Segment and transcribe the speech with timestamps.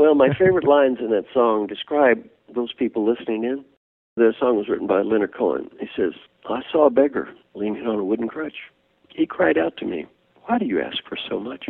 [0.00, 3.62] Well, my favorite lines in that song describe those people listening in.
[4.16, 5.68] The song was written by Leonard Cohen.
[5.78, 6.12] He says,
[6.48, 8.54] I saw a beggar leaning on a wooden crutch.
[9.10, 10.06] He cried out to me,
[10.46, 11.66] Why do you ask for so much?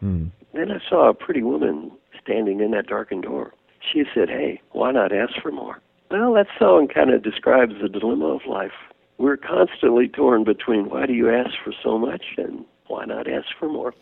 [0.00, 0.28] Hmm.
[0.54, 3.52] Then I saw a pretty woman standing in that darkened door.
[3.92, 5.82] She said, Hey, why not ask for more?
[6.10, 8.72] Well, that song kind of describes the dilemma of life.
[9.18, 13.48] We're constantly torn between why do you ask for so much and why not ask
[13.60, 13.92] for more?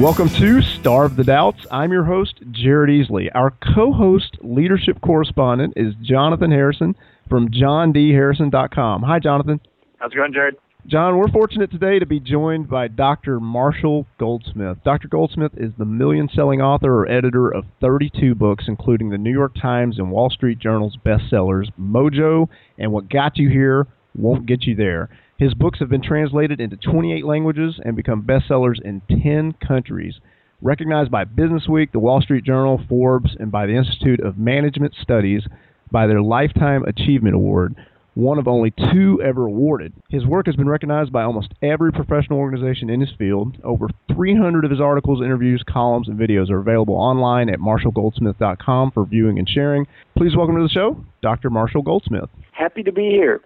[0.00, 1.68] Welcome to Starve the Doubts.
[1.70, 3.30] I'm your host, Jared Easley.
[3.32, 6.96] Our co host, leadership correspondent, is Jonathan Harrison
[7.28, 9.02] from johndharrison.com.
[9.04, 9.60] Hi, Jonathan.
[9.98, 10.56] How's it going, Jared?
[10.88, 13.38] John, we're fortunate today to be joined by Dr.
[13.38, 14.78] Marshall Goldsmith.
[14.84, 15.06] Dr.
[15.06, 19.54] Goldsmith is the million selling author or editor of 32 books, including the New York
[19.54, 24.74] Times and Wall Street Journal's bestsellers, Mojo and What Got You Here Won't Get You
[24.74, 25.08] There.
[25.38, 30.20] His books have been translated into 28 languages and become bestsellers in 10 countries.
[30.62, 35.42] Recognized by Businessweek, the Wall Street Journal, Forbes, and by the Institute of Management Studies
[35.90, 37.74] by their Lifetime Achievement Award,
[38.14, 39.92] one of only two ever awarded.
[40.08, 43.56] His work has been recognized by almost every professional organization in his field.
[43.64, 49.04] Over 300 of his articles, interviews, columns, and videos are available online at marshallgoldsmith.com for
[49.04, 49.86] viewing and sharing.
[50.16, 51.50] Please welcome to the show, Dr.
[51.50, 52.30] Marshall Goldsmith.
[52.52, 53.40] Happy to be here.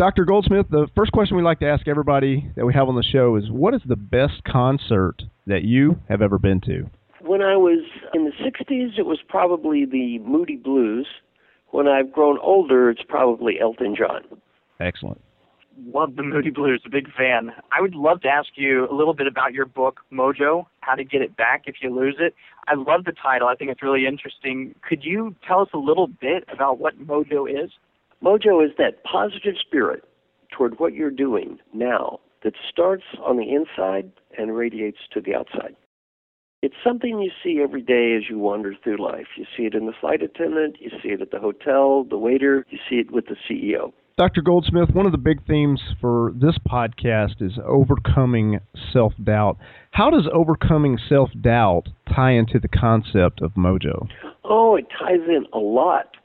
[0.00, 0.24] Dr.
[0.24, 3.36] Goldsmith, the first question we like to ask everybody that we have on the show
[3.36, 6.88] is what is the best concert that you have ever been to?
[7.20, 7.84] When I was
[8.14, 11.06] in the 60s, it was probably the Moody Blues.
[11.72, 14.22] When I've grown older, it's probably Elton John.
[14.80, 15.20] Excellent.
[15.92, 17.50] Love the Moody Blues, a big fan.
[17.70, 21.04] I would love to ask you a little bit about your book, Mojo, How to
[21.04, 22.34] Get It Back If You Lose It.
[22.66, 23.48] I love the title.
[23.48, 24.74] I think it's really interesting.
[24.80, 27.70] Could you tell us a little bit about what Mojo is?
[28.22, 30.04] Mojo is that positive spirit
[30.50, 35.74] toward what you're doing now that starts on the inside and radiates to the outside.
[36.62, 39.28] It's something you see every day as you wander through life.
[39.36, 42.66] You see it in the flight attendant, you see it at the hotel, the waiter,
[42.68, 43.92] you see it with the CEO.
[44.18, 44.42] Dr.
[44.42, 48.60] Goldsmith, one of the big themes for this podcast is overcoming
[48.92, 49.56] self doubt.
[49.92, 51.84] How does overcoming self doubt
[52.14, 54.08] tie into the concept of mojo?
[54.44, 56.16] Oh, it ties in a lot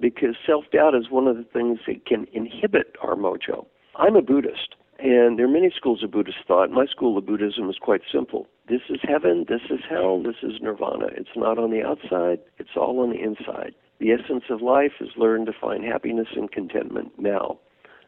[0.00, 3.66] because self doubt is one of the things that can inhibit our mojo.
[3.96, 6.70] I'm a Buddhist, and there are many schools of Buddhist thought.
[6.70, 8.46] My school of Buddhism is quite simple.
[8.68, 11.06] This is heaven, this is hell, this is nirvana.
[11.16, 13.74] It's not on the outside, it's all on the inside.
[13.98, 17.58] The essence of life is learn to find happiness and contentment now,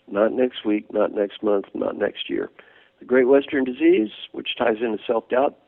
[0.08, 2.50] not next week, not next month, not next year.
[3.00, 5.58] The Great Western Disease, which ties into self doubt,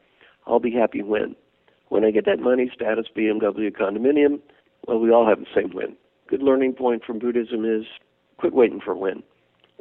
[0.47, 1.37] I'll be happy when.
[1.89, 4.41] When I get that money, status, BMW, condominium,
[4.87, 5.97] well, we all have the same win.
[6.29, 7.87] Good learning point from Buddhism is
[8.39, 9.23] quit waiting for when.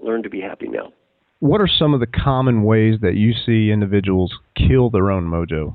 [0.01, 0.93] Learn to be happy now.
[1.39, 5.73] What are some of the common ways that you see individuals kill their own mojo?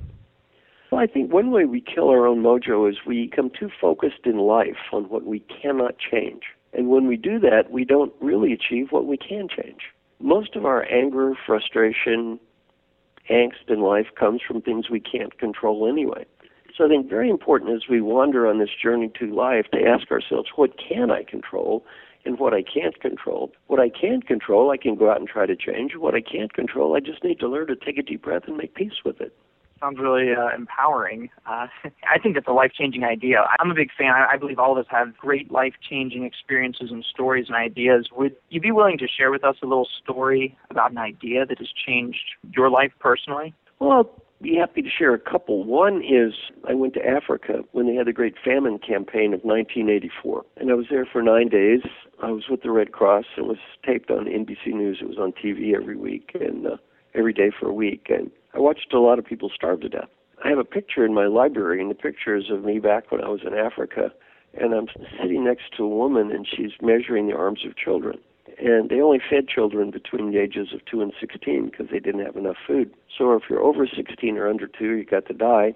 [0.90, 4.24] Well, I think one way we kill our own mojo is we become too focused
[4.24, 6.42] in life on what we cannot change.
[6.72, 9.80] And when we do that, we don't really achieve what we can change.
[10.20, 12.38] Most of our anger, frustration,
[13.30, 16.26] angst in life comes from things we can't control anyway.
[16.80, 20.10] So I think very important as we wander on this journey to life to ask
[20.10, 21.84] ourselves, what can I control
[22.24, 23.52] and what I can't control?
[23.66, 25.92] What I can control, I can go out and try to change.
[25.94, 28.56] What I can't control, I just need to learn to take a deep breath and
[28.56, 29.36] make peace with it.
[29.78, 31.28] Sounds really uh, empowering.
[31.44, 31.66] Uh,
[32.10, 33.44] I think it's a life changing idea.
[33.58, 34.12] I'm a big fan.
[34.14, 38.08] I, I believe all of us have great life changing experiences and stories and ideas.
[38.16, 41.58] Would you be willing to share with us a little story about an idea that
[41.58, 42.24] has changed
[42.54, 43.52] your life personally?
[43.80, 45.64] Well, I'll be happy to share a couple.
[45.64, 46.32] One is
[46.68, 50.74] I went to Africa when they had the Great Famine campaign of 1984, and I
[50.74, 51.80] was there for nine days.
[52.22, 53.26] I was with the Red Cross.
[53.36, 54.98] It was taped on NBC News.
[55.02, 56.76] It was on TV every week and uh,
[57.14, 60.08] every day for a week, and I watched a lot of people starve to death.
[60.42, 63.22] I have a picture in my library, and the picture is of me back when
[63.22, 64.10] I was in Africa,
[64.54, 64.88] and I'm
[65.20, 68.18] sitting next to a woman, and she's measuring the arms of children.
[68.62, 72.24] And they only fed children between the ages of 2 and 16 because they didn't
[72.24, 72.92] have enough food.
[73.16, 75.72] So if you're over 16 or under 2, you got to die.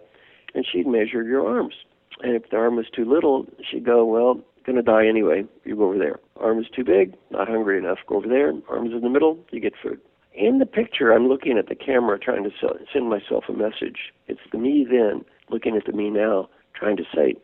[0.54, 1.74] And she'd measure your arms.
[2.22, 5.44] And if the arm was too little, she'd go, well, going to die anyway.
[5.64, 6.18] You go over there.
[6.36, 7.98] Arm is too big, not hungry enough.
[8.06, 8.52] Go over there.
[8.68, 10.00] Arms in the middle, you get food.
[10.34, 12.50] In the picture, I'm looking at the camera trying to
[12.92, 14.12] send myself a message.
[14.26, 17.36] It's the me then looking at the me now, trying to say,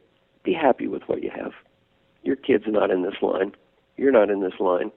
[0.43, 1.53] be happy with what you have.
[2.23, 3.53] Your kid's not in this line.
[3.97, 4.91] You're not in this line.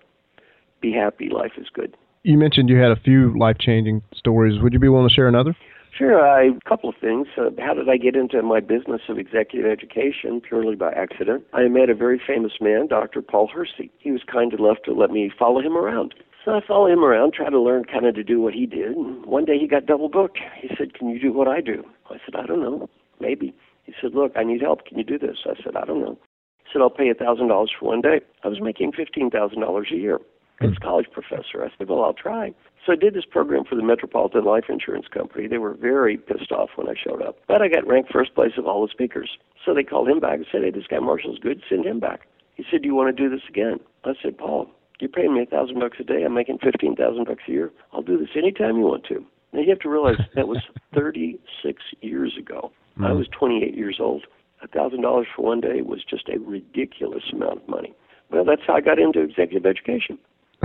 [0.83, 1.29] Be happy.
[1.29, 1.95] Life is good.
[2.23, 4.61] You mentioned you had a few life changing stories.
[4.61, 5.55] Would you be willing to share another?
[5.97, 6.19] Sure.
[6.27, 7.27] I, a couple of things.
[7.37, 10.41] Uh, how did I get into my business of executive education?
[10.41, 11.45] Purely by accident.
[11.53, 13.21] I met a very famous man, Dr.
[13.21, 13.91] Paul Hersey.
[13.97, 16.15] He was kind enough to let me follow him around.
[16.43, 18.91] So I followed him around, tried to learn kind of to do what he did.
[18.91, 20.37] And one day he got double booked.
[20.61, 21.85] He said, Can you do what I do?
[22.09, 22.89] I said, I don't know.
[23.21, 23.55] Maybe.
[23.83, 24.85] He said, Look, I need help.
[24.85, 25.37] Can you do this?
[25.45, 26.17] I said, I don't know.
[26.57, 28.19] He said, I'll pay a $1,000 for one day.
[28.43, 30.19] I was making $15,000 a year
[30.63, 31.63] as a college professor.
[31.63, 32.53] I said, Well, I'll try.
[32.85, 35.47] So I did this program for the Metropolitan Life Insurance Company.
[35.47, 37.37] They were very pissed off when I showed up.
[37.47, 39.37] But I got ranked first place of all the speakers.
[39.65, 41.61] So they called him back and said, Hey, this guy Marshall's good.
[41.69, 42.27] Send him back.
[42.55, 43.79] He said, Do you want to do this again?
[44.03, 44.69] I said, Paul,
[44.99, 46.23] you're paying me a thousand bucks a day.
[46.23, 47.71] I'm making fifteen thousand bucks a year.
[47.91, 49.25] I'll do this anytime you want to.
[49.53, 50.59] Now you have to realize that was
[50.95, 52.71] 36 years ago.
[52.93, 53.05] Mm-hmm.
[53.05, 54.25] I was 28 years old.
[54.61, 57.93] A thousand dollars for one day was just a ridiculous amount of money.
[58.31, 60.17] Well, that's how I got into executive education.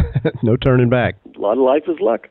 [0.43, 1.17] no turning back.
[1.37, 2.29] A lot of life is luck.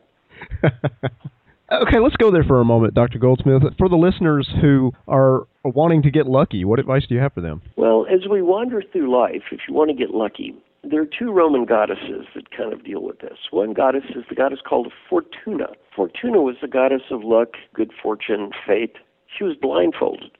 [0.63, 3.19] okay, let's go there for a moment, Dr.
[3.19, 3.63] Goldsmith.
[3.77, 7.41] For the listeners who are wanting to get lucky, what advice do you have for
[7.41, 7.61] them?
[7.75, 11.31] Well, as we wander through life, if you want to get lucky, there are two
[11.31, 13.37] Roman goddesses that kind of deal with this.
[13.51, 15.67] One goddess is the goddess called Fortuna.
[15.95, 18.95] Fortuna was the goddess of luck, good fortune, fate.
[19.35, 20.31] She was blindfolded,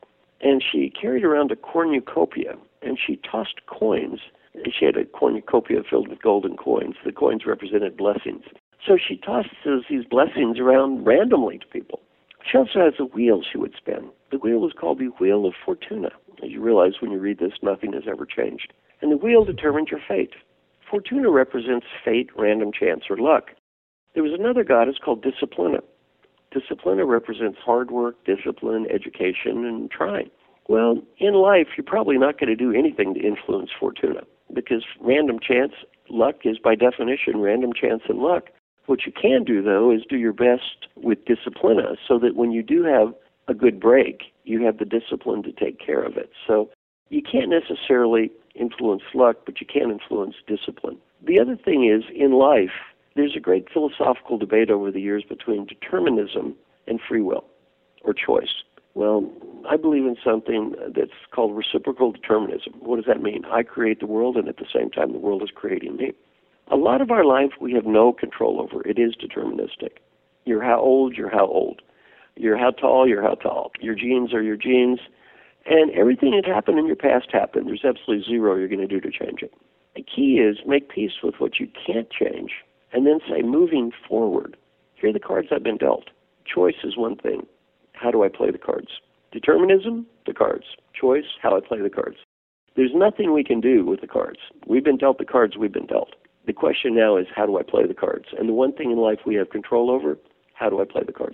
[0.41, 4.19] and she carried around a cornucopia, and she tossed coins
[4.65, 6.95] she had a cornucopia filled with golden coins.
[7.05, 8.43] The coins represented blessings.
[8.85, 12.01] So she tosses these blessings around randomly to people.
[12.49, 14.09] She also has a wheel she would spin.
[14.31, 16.09] The wheel is called the Wheel of Fortuna.
[16.43, 18.73] As you realize when you read this, nothing has ever changed.
[19.01, 20.33] And the wheel determines your fate.
[20.89, 23.51] Fortuna represents fate, random chance, or luck.
[24.13, 25.81] There was another goddess called Disciplina.
[26.53, 30.29] Disciplina represents hard work, discipline, education, and trying.
[30.69, 34.21] Well, in life, you're probably not going to do anything to influence Fortuna
[34.53, 35.73] because random chance,
[36.09, 38.45] luck is by definition random chance and luck.
[38.85, 42.51] What you can do, though, is do your best with discipline uh, so that when
[42.51, 43.13] you do have
[43.47, 46.31] a good break, you have the discipline to take care of it.
[46.45, 46.69] So
[47.09, 50.97] you can't necessarily influence luck, but you can influence discipline.
[51.25, 52.71] The other thing is, in life,
[53.15, 56.55] there's a great philosophical debate over the years between determinism
[56.87, 57.45] and free will
[58.03, 58.63] or choice.
[58.97, 59.31] Well,
[59.69, 62.73] I believe in something that's called reciprocal determinism.
[62.79, 63.45] What does that mean?
[63.45, 66.13] I create the world, and at the same time, the world is creating me.
[66.71, 68.81] A lot of our life we have no control over.
[68.87, 69.99] It is deterministic.
[70.45, 71.83] You're how old, you're how old.
[72.37, 73.71] You're how tall, you're how tall.
[73.79, 74.99] Your genes are your genes.
[75.67, 77.67] And everything that happened in your past happened.
[77.67, 79.53] There's absolutely zero you're going to do to change it.
[79.95, 82.49] The key is make peace with what you can't change
[82.91, 84.57] and then say, moving forward,
[84.95, 86.09] here are the cards I've been dealt.
[86.51, 87.45] Choice is one thing
[87.99, 88.89] how do I play the cards?
[89.31, 90.65] Determinism, the cards.
[90.99, 92.17] Choice, how I play the cards.
[92.75, 94.39] There's nothing we can do with the cards.
[94.67, 96.15] We've been dealt the cards we've been dealt.
[96.45, 98.25] The question now is how do I play the cards?
[98.37, 100.17] And the one thing in life we have control over,
[100.53, 101.33] how do I play the cards?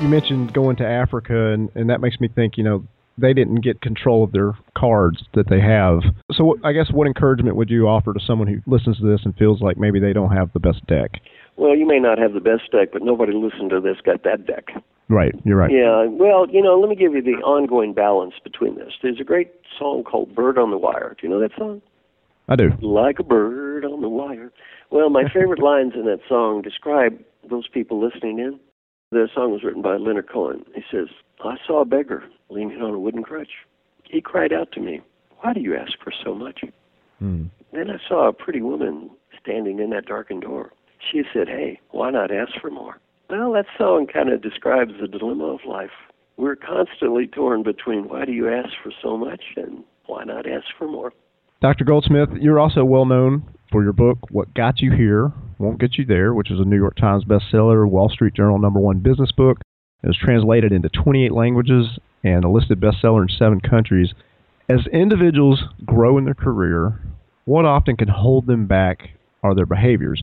[0.00, 2.86] You mentioned going to Africa, and, and that makes me think, you know,
[3.18, 6.00] they didn't get control of their cards that they have.
[6.32, 9.34] So I guess what encouragement would you offer to someone who listens to this and
[9.36, 11.20] feels like maybe they don't have the best deck?
[11.56, 14.46] Well, you may not have the best deck, but nobody listening to this got that
[14.46, 14.66] deck.
[15.08, 15.70] Right, you're right.
[15.70, 18.92] Yeah, well, you know, let me give you the ongoing balance between this.
[19.02, 21.16] There's a great song called Bird on the Wire.
[21.18, 21.80] Do you know that song?
[22.48, 22.70] I do.
[22.80, 24.52] Like a bird on the wire.
[24.90, 27.18] Well, my favorite lines in that song describe
[27.48, 28.60] those people listening in.
[29.10, 30.64] The song was written by Leonard Cohen.
[30.74, 31.08] He says,
[31.44, 33.50] I saw a beggar leaning on a wooden crutch.
[34.16, 35.02] He cried out to me,
[35.40, 36.62] Why do you ask for so much?
[37.22, 37.50] Mm.
[37.74, 40.72] Then I saw a pretty woman standing in that darkened door.
[41.12, 42.98] She said, Hey, why not ask for more?
[43.28, 45.90] Well, that song kind of describes the dilemma of life.
[46.38, 50.64] We're constantly torn between why do you ask for so much and why not ask
[50.78, 51.12] for more?
[51.60, 51.84] Dr.
[51.84, 56.06] Goldsmith, you're also well known for your book, What Got You Here Won't Get You
[56.06, 59.58] There, which is a New York Times bestseller, Wall Street Journal number one business book.
[60.02, 64.12] It was translated into 28 languages and a listed bestseller in seven countries.
[64.68, 67.00] As individuals grow in their career,
[67.44, 69.10] what often can hold them back
[69.44, 70.20] are their behaviors.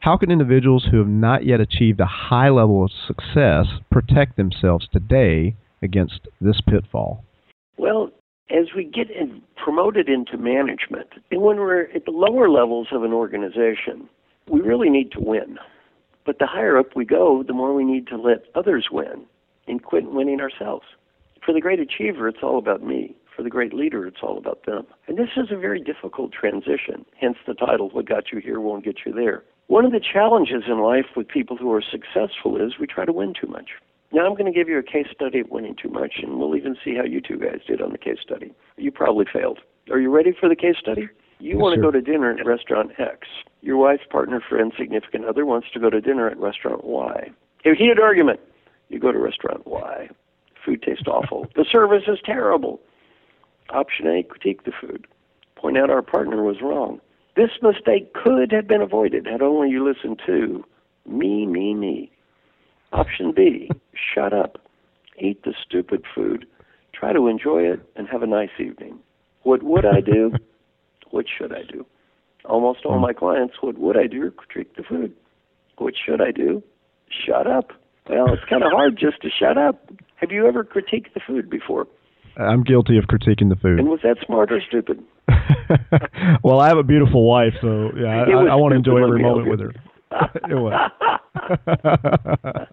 [0.00, 4.86] How can individuals who have not yet achieved a high level of success protect themselves
[4.92, 7.24] today against this pitfall?
[7.78, 8.10] Well,
[8.50, 13.02] as we get in, promoted into management, and when we're at the lower levels of
[13.02, 14.08] an organization,
[14.48, 15.58] we really need to win.
[16.26, 19.24] But the higher up we go, the more we need to let others win
[19.66, 20.84] and quit winning ourselves.
[21.46, 23.16] For the great achiever, it's all about me.
[23.36, 24.84] For the great leader, it's all about them.
[25.06, 28.84] And this is a very difficult transition, hence the title, What Got You Here Won't
[28.84, 29.44] Get You There.
[29.68, 33.12] One of the challenges in life with people who are successful is we try to
[33.12, 33.70] win too much.
[34.12, 36.56] Now, I'm going to give you a case study of winning too much, and we'll
[36.56, 38.52] even see how you two guys did on the case study.
[38.76, 39.60] You probably failed.
[39.92, 41.08] Are you ready for the case study?
[41.38, 43.28] You yes, want to go to dinner at restaurant X.
[43.60, 47.30] Your wife, partner, friend, significant other wants to go to dinner at restaurant Y.
[47.64, 48.40] A heated argument.
[48.88, 50.08] You go to restaurant Y.
[50.66, 51.46] Food tastes awful.
[51.54, 52.80] The service is terrible.
[53.70, 55.06] Option A, critique the food.
[55.54, 57.00] Point out our partner was wrong.
[57.36, 60.64] This mistake could have been avoided had only you listened to
[61.06, 62.10] me, me, me.
[62.92, 63.70] Option B,
[64.14, 64.58] shut up.
[65.18, 66.46] Eat the stupid food.
[66.92, 68.98] Try to enjoy it and have a nice evening.
[69.42, 70.32] What would I do?
[71.10, 71.86] what should I do?
[72.44, 74.32] Almost all my clients, what would I do?
[74.32, 75.12] Critique the food.
[75.78, 76.62] What should I do?
[77.08, 77.70] Shut up.
[78.08, 79.90] Well, it's kind of hard just to shut up.
[80.16, 81.86] Have you ever critiqued the food before?
[82.36, 83.78] I'm guilty of critiquing the food.
[83.78, 85.02] And was that smart or stupid?
[86.44, 89.22] well, I have a beautiful wife, so yeah, I, I, I want to enjoy every
[89.22, 89.72] moment with her.
[90.50, 90.90] it was.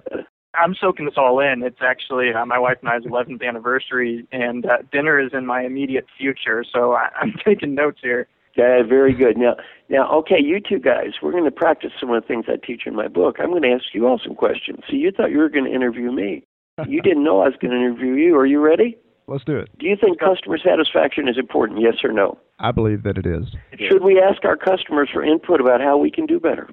[0.56, 1.64] I'm soaking this all in.
[1.64, 5.64] It's actually uh, my wife and I's 11th anniversary, and uh, dinner is in my
[5.64, 6.64] immediate future.
[6.72, 8.28] So I, I'm taking notes here.
[8.56, 9.38] Yeah, very good.
[9.38, 9.56] Now,
[9.90, 12.84] now, okay, you two guys, we're going to practice some of the things I teach
[12.86, 13.38] in my book.
[13.40, 14.80] I'm going to ask you all some questions.
[14.88, 16.44] So you thought you were going to interview me.
[16.88, 18.36] You didn't know I was going to interview you.
[18.36, 18.98] Are you ready?
[19.28, 19.70] Let's do it.
[19.80, 21.82] Do you think customer satisfaction is important?
[21.82, 22.38] Yes or no?
[22.60, 23.46] I believe that it is.
[23.90, 26.70] Should we ask our customers for input about how we can do better?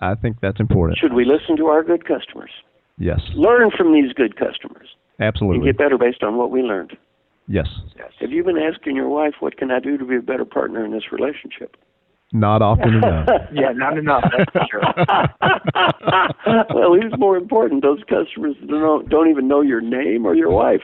[0.00, 0.98] I think that's important.
[0.98, 2.50] Should we listen to our good customers?
[2.98, 3.20] Yes.
[3.34, 4.88] Learn from these good customers
[5.18, 5.56] Absolutely.
[5.56, 6.96] and get better based on what we learned.
[7.46, 7.66] Yes.
[7.96, 8.10] Yes.
[8.20, 10.84] Have you been asking your wife, what can I do to be a better partner
[10.84, 11.76] in this relationship?
[12.32, 13.28] Not often enough.
[13.52, 14.24] Yeah, not enough.
[14.36, 14.82] That's for sure.
[16.74, 20.50] well, who's more important, those customers that don't, don't even know your name or your
[20.50, 20.82] wife?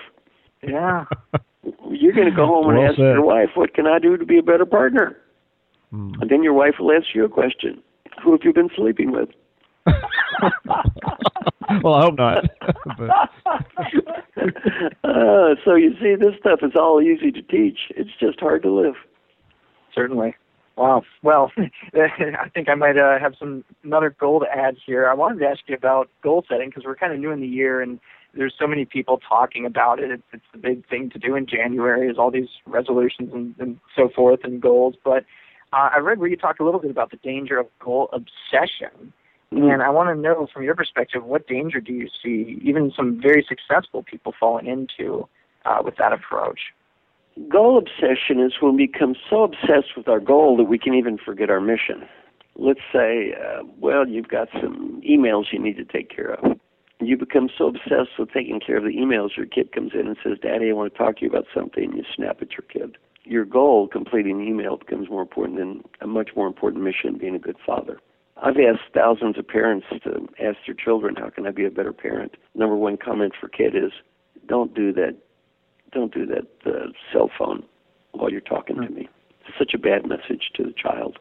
[0.62, 1.04] Yeah.
[1.90, 3.02] You're going to go home and Well ask said.
[3.02, 5.16] your wife, what can I do to be a better partner?
[5.90, 6.12] Hmm.
[6.20, 7.82] And then your wife will ask you a question.
[8.22, 9.28] Who have you been sleeping with?
[11.82, 12.44] well, I hope not.
[12.98, 13.30] but,
[15.04, 17.78] uh, so you see, this stuff is all easy to teach.
[17.90, 18.94] It's just hard to live.
[19.94, 20.34] Certainly.
[20.76, 21.02] Wow.
[21.22, 21.52] Well,
[21.94, 25.08] I think I might uh, have some another goal to add here.
[25.08, 27.46] I wanted to ask you about goal setting because we're kind of new in the
[27.46, 28.00] year and
[28.34, 30.10] there's so many people talking about it.
[30.10, 33.78] It's, it's the big thing to do in January is all these resolutions and, and
[33.96, 34.94] so forth and goals.
[35.04, 35.24] But
[35.72, 39.12] uh, I read where you talked a little bit about the danger of goal obsession.
[39.52, 43.20] And I want to know from your perspective, what danger do you see even some
[43.20, 45.28] very successful people falling into
[45.64, 46.60] uh, with that approach?
[47.48, 51.18] Goal obsession is when we become so obsessed with our goal that we can even
[51.18, 52.06] forget our mission.
[52.56, 56.58] Let's say, uh, well, you've got some emails you need to take care of.
[57.00, 60.16] You become so obsessed with taking care of the emails, your kid comes in and
[60.22, 61.92] says, Daddy, I want to talk to you about something.
[61.96, 62.98] You snap at your kid.
[63.24, 67.34] Your goal, completing the email, becomes more important than a much more important mission, being
[67.34, 67.98] a good father.
[68.42, 71.92] I've asked thousands of parents to ask their children, how can I be a better
[71.92, 72.36] parent?
[72.54, 73.92] Number one comment for kid is,
[74.46, 75.16] don't do that.
[75.92, 77.64] Don't do that uh, cell phone
[78.12, 79.08] while you're talking to me.
[79.46, 81.18] It's such a bad message to the child.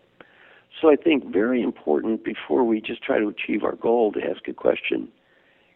[0.80, 4.48] So I think very important before we just try to achieve our goal to ask
[4.48, 5.10] a question,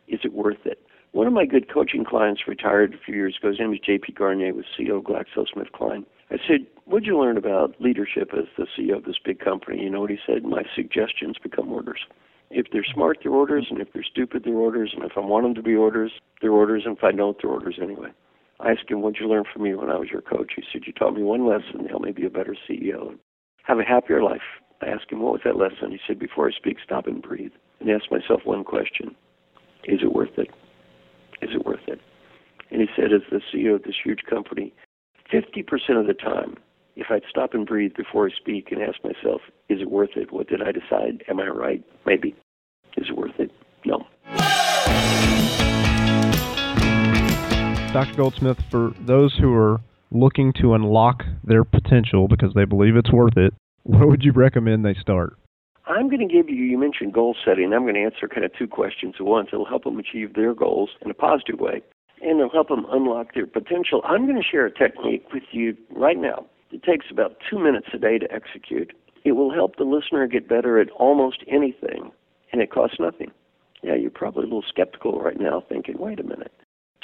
[0.07, 0.79] is it worth it?
[1.11, 3.49] One of my good coaching clients retired a few years ago.
[3.49, 4.13] His name was J.P.
[4.13, 6.05] Garnier, with CEO of GlaxoSmithKline.
[6.33, 9.91] I said, "What'd you learn about leadership as the CEO of this big company?" You
[9.91, 10.43] know what he said?
[10.43, 11.99] My suggestions become orders.
[12.49, 14.93] If they're smart, they're orders, and if they're stupid, they're orders.
[14.95, 16.11] And if I want them to be orders,
[16.41, 16.83] they're orders.
[16.87, 18.09] And if I don't, they're orders anyway.
[18.59, 20.87] I asked him, "What'd you learn from me when I was your coach?" He said,
[20.87, 23.19] "You taught me one lesson to help me be a better CEO and
[23.63, 26.51] have a happier life." I asked him, "What was that lesson?" He said, "Before I
[26.51, 29.15] speak, stop and breathe, and ask myself one question:
[29.83, 30.49] Is it worth it?
[31.43, 31.99] Is it worth it?"
[32.71, 34.73] And he said, as the CEO of this huge company,
[35.33, 36.55] 50% of the time,
[36.95, 40.31] if I'd stop and breathe before I speak and ask myself, is it worth it?
[40.31, 41.23] What did I decide?
[41.27, 41.83] Am I right?
[42.05, 42.35] Maybe.
[42.97, 43.51] Is it worth it?
[43.83, 44.05] No.
[47.93, 48.15] Dr.
[48.15, 53.37] Goldsmith, for those who are looking to unlock their potential because they believe it's worth
[53.37, 55.35] it, where would you recommend they start?
[55.85, 57.73] I'm going to give you, you mentioned goal setting.
[57.73, 59.49] I'm going to answer kind of two questions at once.
[59.51, 61.81] It'll help them achieve their goals in a positive way,
[62.23, 64.01] and it'll help them unlock their potential.
[64.05, 66.45] I'm going to share a technique with you right now.
[66.71, 68.93] It takes about two minutes a day to execute.
[69.23, 72.11] It will help the listener get better at almost anything,
[72.51, 73.31] and it costs nothing.
[73.83, 76.51] Yeah, you're probably a little skeptical right now, thinking, wait a minute.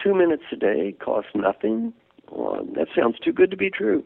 [0.02, 1.94] Two minutes a day costs nothing?
[2.32, 4.04] Well, that sounds too good to be true.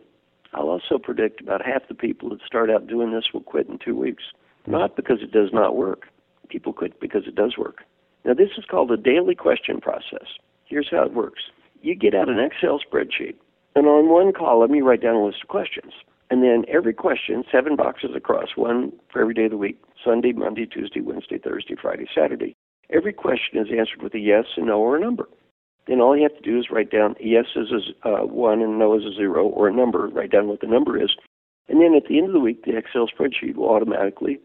[0.54, 3.80] I'll also predict about half the people that start out doing this will quit in
[3.80, 4.24] two weeks.
[4.66, 6.08] Not because it does not work.
[6.50, 7.84] People quit because it does work.
[8.26, 10.28] Now, this is called the daily question process.
[10.74, 11.44] Here's how it works
[11.84, 13.36] you get out an Excel spreadsheet,
[13.76, 15.94] and on one column, you write down a list of questions.
[16.32, 20.32] And then every question, seven boxes across, one for every day of the week Sunday,
[20.32, 22.56] Monday, Tuesday, Wednesday, Thursday, Friday, Saturday.
[22.90, 25.30] Every question is answered with a yes, a no, or a number.
[25.88, 27.68] Then all you have to do is write down yes is
[28.04, 30.08] a uh, one and no is a zero, or a number.
[30.08, 31.16] Write down what the number is.
[31.70, 34.40] And then at the end of the week, the Excel spreadsheet will automatically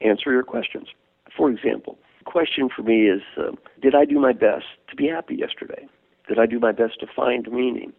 [0.00, 0.88] answer your questions.
[1.36, 5.34] For example, question for me is uh, Did I do my best to be happy
[5.34, 5.88] yesterday?
[6.28, 7.92] Did I do my best to find meaning?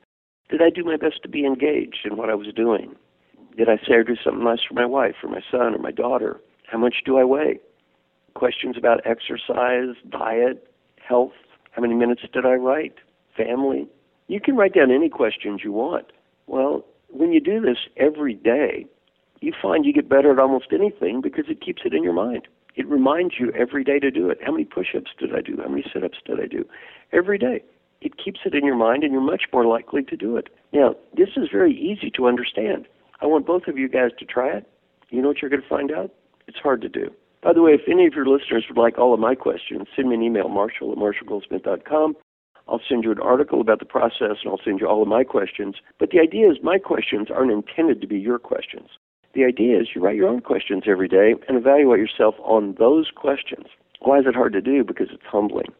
[0.49, 2.95] Did I do my best to be engaged in what I was doing?
[3.57, 5.91] Did I say or do something nice for my wife or my son or my
[5.91, 6.39] daughter?
[6.67, 7.59] How much do I weigh?
[8.35, 10.71] Questions about exercise, diet,
[11.05, 11.33] health.
[11.71, 12.95] How many minutes did I write?
[13.35, 13.87] Family.
[14.27, 16.11] You can write down any questions you want.
[16.45, 18.85] Well, when you do this every day,
[19.41, 22.47] you find you get better at almost anything because it keeps it in your mind.
[22.79, 24.37] It reminds you every day to do it.
[24.41, 25.57] How many push ups did I do?
[25.61, 26.63] How many sit ups did I do?
[27.11, 27.61] Every day.
[27.99, 30.47] It keeps it in your mind and you're much more likely to do it.
[30.71, 32.87] Now, this is very easy to understand.
[33.19, 34.65] I want both of you guys to try it.
[35.09, 36.11] You know what you're going to find out?
[36.47, 37.11] It's hard to do.
[37.43, 40.07] By the way, if any of your listeners would like all of my questions, send
[40.07, 42.15] me an email, marshall at marshallgoldsmith.com.
[42.69, 45.25] I'll send you an article about the process and I'll send you all of my
[45.25, 45.75] questions.
[45.99, 48.87] But the idea is my questions aren't intended to be your questions.
[49.33, 53.11] The idea is you write your own questions every day and evaluate yourself on those
[53.15, 53.67] questions.
[54.01, 54.83] Why is it hard to do?
[54.83, 55.71] Because it's humbling.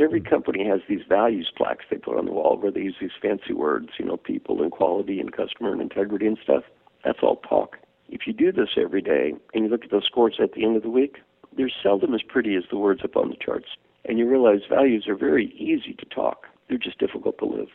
[0.00, 0.28] Every mm-hmm.
[0.28, 3.52] company has these values plaques they put on the wall where they use these fancy
[3.52, 6.64] words, you know, people and quality and customer and integrity and stuff.
[7.04, 7.78] That's all talk.
[8.08, 10.76] If you do this every day and you look at those scores at the end
[10.76, 11.18] of the week,
[11.56, 13.68] they're seldom as pretty as the words up on the charts.
[14.04, 16.46] And you realize values are very easy to talk.
[16.68, 17.68] They're just difficult to live.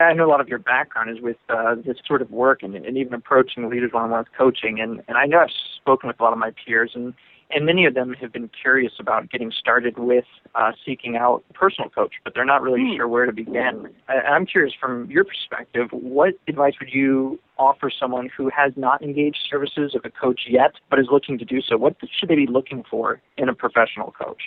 [0.00, 2.74] I know a lot of your background is with uh, this sort of work and,
[2.74, 4.80] and even approaching leaders one-on-one coaching.
[4.80, 7.12] And, and I know I've spoken with a lot of my peers, and,
[7.50, 11.52] and many of them have been curious about getting started with uh, seeking out a
[11.52, 12.96] personal coach, but they're not really mm.
[12.96, 13.90] sure where to begin.
[14.08, 19.02] I, I'm curious, from your perspective, what advice would you offer someone who has not
[19.02, 21.76] engaged services of a coach yet, but is looking to do so?
[21.76, 24.44] What should they be looking for in a professional coach?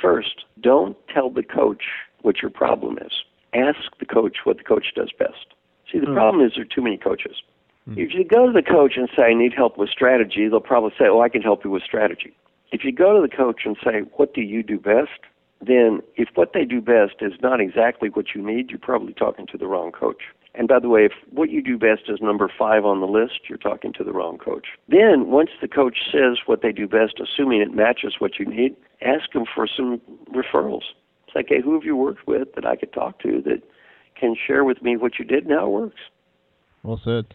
[0.00, 1.82] First, don't tell the coach
[2.22, 3.12] what your problem is
[3.54, 5.54] ask the coach what the coach does best.
[5.90, 6.14] See, the mm.
[6.14, 7.36] problem is there are too many coaches.
[7.88, 7.98] Mm.
[7.98, 10.92] If you go to the coach and say, I need help with strategy, they'll probably
[10.98, 12.36] say, Oh, I can help you with strategy.
[12.72, 15.20] If you go to the coach and say, What do you do best?
[15.66, 19.46] then if what they do best is not exactly what you need, you're probably talking
[19.48, 20.22] to the wrong coach.
[20.54, 23.40] And by the way, if what you do best is number five on the list,
[23.48, 24.66] you're talking to the wrong coach.
[24.88, 28.76] Then, once the coach says what they do best, assuming it matches what you need,
[29.02, 30.00] ask them for some
[30.32, 30.84] referrals.
[31.34, 33.62] It's like, who have you worked with that I could talk to that
[34.18, 36.00] can share with me what you did and how it works?
[36.82, 37.26] Well said.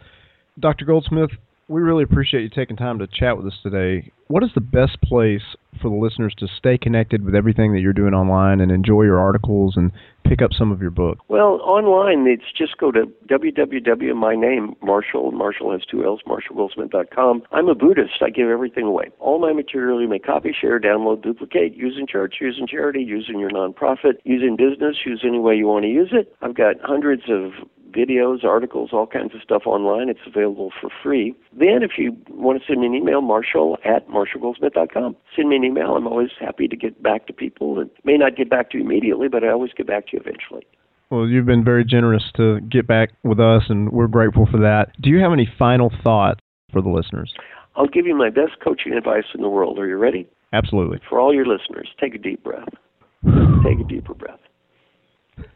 [0.59, 0.85] Dr.
[0.85, 1.31] Goldsmith,
[1.67, 4.11] we really appreciate you taking time to chat with us today.
[4.29, 5.41] What is the best place
[5.81, 9.17] for the listeners to stay connected with everything that you're doing online and enjoy your
[9.17, 9.91] articles and
[10.23, 11.17] pick up some of your book?
[11.29, 17.41] Well, online, it's just go to www.myname, Marshall, Marshall has two L's, marshallgoldsmith.com.
[17.51, 18.21] I'm a Buddhist.
[18.21, 19.05] I give everything away.
[19.17, 23.01] All my material you may copy, share, download, duplicate, use in church, use in charity,
[23.01, 26.35] use in your nonprofit, use in business, use any way you want to use it.
[26.43, 30.09] I've got hundreds of videos, articles, all kinds of stuff online.
[30.09, 31.35] It's available for free.
[31.51, 35.15] Then, if you want to send me an email, marshall at marshallgoldsmith.com.
[35.35, 35.95] Send me an email.
[35.95, 38.83] I'm always happy to get back to people and may not get back to you
[38.83, 40.65] immediately, but I always get back to you eventually.
[41.09, 44.91] Well, you've been very generous to get back with us, and we're grateful for that.
[45.01, 46.39] Do you have any final thoughts
[46.71, 47.33] for the listeners?
[47.75, 49.79] I'll give you my best coaching advice in the world.
[49.79, 50.27] Are you ready?
[50.53, 50.99] Absolutely.
[51.09, 52.69] For all your listeners, take a deep breath.
[53.63, 54.39] take a deeper breath.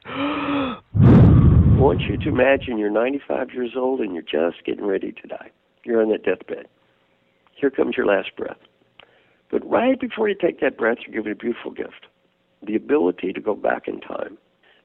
[1.83, 5.27] I want you to imagine you're 95 years old and you're just getting ready to
[5.27, 5.51] die.
[5.83, 6.67] You're on that deathbed.
[7.57, 8.55] Here comes your last breath.
[9.51, 12.05] But right before you take that breath, you're given a beautiful gift
[12.65, 14.37] the ability to go back in time.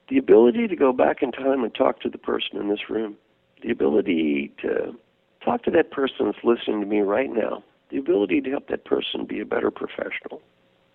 [0.08, 3.16] The ability to go back in time and talk to the person in this room.
[3.62, 4.96] The ability to
[5.44, 7.62] talk to that person that's listening to me right now.
[7.92, 10.42] The ability to help that person be a better professional.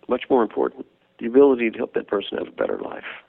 [0.09, 0.85] Much more important,
[1.19, 3.22] the ability to help that person have a better life.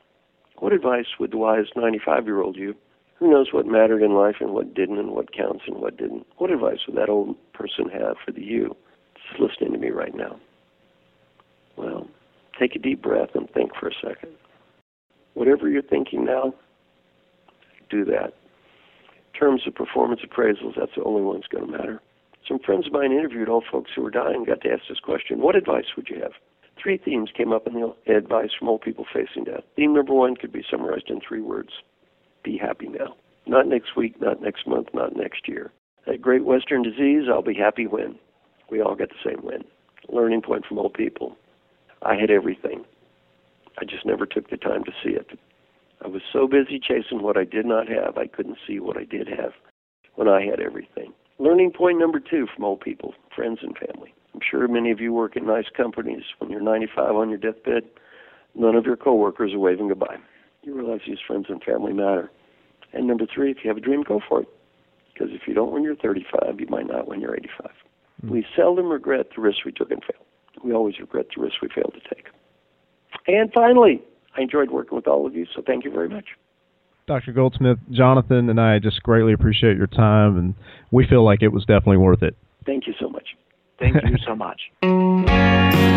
[0.64, 2.74] What advice would the wise 95 year old you,
[3.16, 6.27] who knows what mattered in life and what didn't and what counts and what didn't,
[6.38, 8.74] what advice would that old person have for the you
[9.14, 10.40] that's listening to me right now?
[11.77, 12.09] Well,
[12.59, 14.33] take a deep breath and think for a second.
[15.35, 16.55] Whatever you're thinking now,
[17.90, 18.33] do that.
[19.35, 22.00] In terms of performance appraisals, that's the only one that's going to matter.
[22.48, 25.42] Some friends of mine interviewed old folks who were dying, got to ask this question
[25.42, 26.33] What advice would you have?
[26.84, 29.62] Three themes came up in the advice from old people facing death.
[29.74, 31.70] Theme number one could be summarized in three words
[32.44, 33.16] Be happy now.
[33.46, 35.72] Not next week, not next month, not next year.
[36.06, 38.18] That great Western disease, I'll be happy when.
[38.70, 39.64] We all get the same win.
[40.10, 41.36] Learning point from old people.
[42.02, 42.84] I had everything.
[43.78, 45.38] I just never took the time to see it.
[46.04, 49.04] I was so busy chasing what I did not have, I couldn't see what I
[49.04, 49.52] did have
[50.16, 51.14] when I had everything.
[51.38, 54.12] Learning point number two from old people, friends and family.
[54.34, 56.22] I'm sure many of you work in nice companies.
[56.38, 57.84] When you're 95 on your deathbed,
[58.54, 60.16] none of your coworkers are waving goodbye.
[60.62, 62.30] You realize these friends and family matter.
[62.92, 64.48] And number three, if you have a dream, go for it.
[65.12, 67.66] Because if you don't when you're 35, you might not when you're 85.
[67.66, 68.32] Mm-hmm.
[68.32, 70.26] We seldom regret the risks we took and failed.
[70.64, 72.26] we always regret the risks we failed to take.
[73.28, 74.02] And finally,
[74.36, 76.24] I enjoyed working with all of you, so thank you very much.
[77.06, 77.32] Dr.
[77.32, 80.54] Goldsmith, Jonathan, and I just greatly appreciate your time, and
[80.90, 82.34] we feel like it was definitely worth it.
[82.64, 83.36] Thank you so much.
[83.92, 84.60] Thank you so much.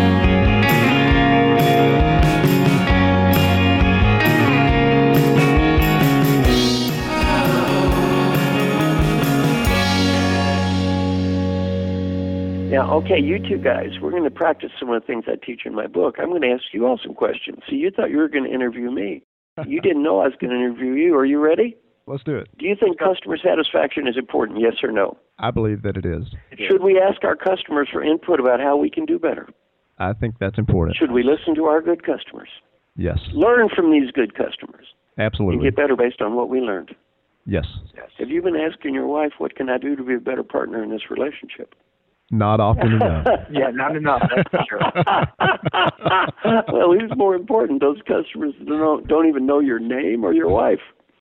[12.68, 15.62] Now, okay, you two guys, we're going to practice some of the things I teach
[15.64, 16.16] in my book.
[16.18, 17.60] I'm going to ask you all some questions.
[17.68, 19.22] See, you thought you were going to interview me.
[19.66, 21.16] You didn't know I was going to interview you.
[21.16, 21.78] Are you ready?
[22.08, 22.48] Let's do it.
[22.58, 25.18] Do you think customer satisfaction is important, yes or no?
[25.38, 26.24] I believe that it is.
[26.66, 29.48] Should we ask our customers for input about how we can do better?
[29.98, 30.96] I think that's important.
[30.96, 32.48] Should we listen to our good customers?
[32.96, 34.86] Yes, Learn from these good customers
[35.18, 35.18] Absolutely.
[35.18, 35.64] and absolutely.
[35.66, 36.96] get better based on what we learned.
[37.46, 38.10] Yes, Yes.
[38.18, 40.82] Have you been asking your wife, what can I do to be a better partner
[40.82, 41.74] in this relationship?
[42.30, 43.26] not often enough.
[43.50, 44.22] Yeah, not enough.
[44.34, 44.80] That's for sure.
[46.72, 50.48] well, who's more important, those customers that don't, don't even know your name or your
[50.50, 50.80] wife?